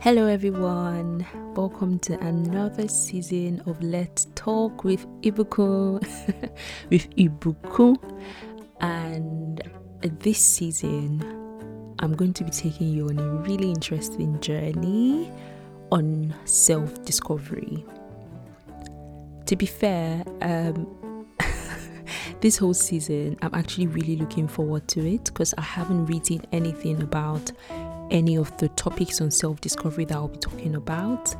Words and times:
Hello, 0.00 0.26
everyone. 0.26 1.26
Welcome 1.54 1.98
to 2.00 2.18
another 2.20 2.88
season 2.88 3.62
of 3.66 3.82
Let's 3.82 4.26
Talk 4.34 4.84
with 4.84 5.06
Ibuku. 5.22 6.00
with 6.90 7.10
Ibuku. 7.16 7.96
And 8.80 9.62
this 10.02 10.38
season, 10.38 11.22
I'm 11.98 12.14
going 12.14 12.32
to 12.34 12.44
be 12.44 12.50
taking 12.50 12.88
you 12.88 13.08
on 13.08 13.18
a 13.18 13.28
really 13.42 13.68
interesting 13.68 14.38
journey 14.40 15.30
on 15.90 16.34
self 16.44 17.04
discovery. 17.04 17.84
To 19.46 19.56
be 19.56 19.66
fair, 19.66 20.24
um, 20.42 20.86
this 22.46 22.58
whole 22.58 22.74
season, 22.74 23.36
I'm 23.42 23.52
actually 23.54 23.88
really 23.88 24.14
looking 24.14 24.46
forward 24.46 24.86
to 24.90 25.04
it 25.04 25.24
because 25.24 25.52
I 25.58 25.62
haven't 25.62 26.06
written 26.06 26.42
anything 26.52 27.02
about 27.02 27.50
any 28.12 28.36
of 28.36 28.56
the 28.58 28.68
topics 28.68 29.20
on 29.20 29.32
self 29.32 29.60
discovery 29.60 30.04
that 30.04 30.14
I'll 30.14 30.28
be 30.28 30.38
talking 30.38 30.76
about. 30.76 31.34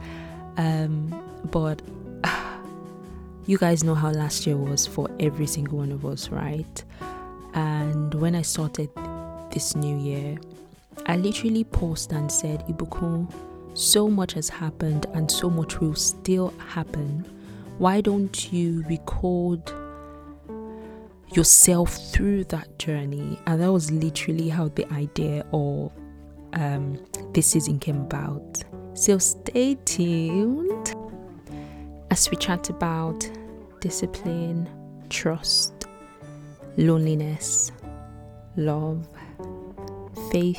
Um, 0.57 1.15
but 1.53 1.81
you 3.47 3.57
guys 3.57 3.85
know 3.85 3.95
how 3.95 4.11
last 4.11 4.49
year 4.49 4.57
was 4.57 4.85
for 4.85 5.09
every 5.21 5.47
single 5.47 5.79
one 5.79 5.93
of 5.93 6.05
us, 6.05 6.31
right? 6.31 6.83
And 7.55 8.13
when 8.15 8.35
I 8.35 8.43
started 8.43 8.91
this 9.53 9.77
new 9.77 9.97
year, 9.97 10.37
I 11.07 11.19
literally 11.19 11.63
paused 11.63 12.11
and 12.11 12.33
said, 12.33 12.67
Ibuku, 12.67 13.33
so 13.75 14.09
much 14.09 14.33
has 14.33 14.49
happened 14.49 15.07
and 15.15 15.31
so 15.31 15.51
much 15.51 15.79
will 15.79 15.95
still 15.95 16.53
happen. 16.59 17.25
Why 17.79 18.01
don't 18.01 18.53
you 18.53 18.83
record 18.89 19.63
yourself 21.37 21.95
through 22.13 22.45
that 22.45 22.79
journey? 22.79 23.39
And 23.47 23.61
that 23.61 23.73
was 23.73 23.91
literally 23.91 24.49
how 24.49 24.69
the 24.69 24.91
idea 24.93 25.45
of 25.53 25.93
um, 26.55 26.99
this 27.33 27.49
season 27.49 27.79
came 27.79 28.01
about. 28.01 28.65
So 28.95 29.19
stay 29.19 29.75
tuned 29.85 30.95
as 32.11 32.31
we 32.31 32.37
chat 32.37 32.71
about 32.71 33.31
discipline, 33.81 34.69
trust, 35.11 35.87
loneliness, 36.77 37.73
love, 38.57 39.07
faith, 40.31 40.59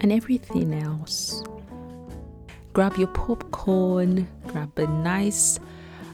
and 0.00 0.12
everything 0.12 0.74
else. 0.74 1.42
Grab 2.72 2.96
your 2.96 3.08
popcorn, 3.08 4.28
grab 4.46 4.78
a 4.78 4.86
nice, 4.86 5.58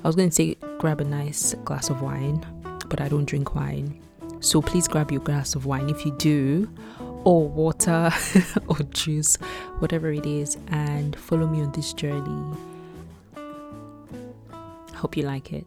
I 0.05 0.07
was 0.07 0.17
going 0.17 0.29
to 0.31 0.35
say 0.35 0.57
grab 0.79 1.01
a 1.01 1.05
nice 1.05 1.55
glass 1.65 1.91
of 1.91 2.03
wine, 2.03 2.45
but 2.89 3.01
I 3.01 3.09
don't 3.09 3.25
drink 3.25 3.55
wine. 3.55 4.01
So 4.41 4.63
please 4.63 4.87
grab 4.87 5.11
your 5.11 5.21
glass 5.21 5.55
of 5.55 5.67
wine 5.67 5.89
if 5.91 6.05
you 6.07 6.13
do, 6.19 6.71
or 7.25 7.49
water 7.49 8.13
or 8.69 8.79
juice, 8.91 9.37
whatever 9.81 10.13
it 10.13 10.27
is, 10.27 10.57
and 10.69 11.17
follow 11.17 11.47
me 11.47 11.61
on 11.61 11.73
this 11.73 11.93
journey. 11.93 12.57
Hope 14.95 15.17
you 15.17 15.25
like 15.25 15.53
it. 15.53 15.67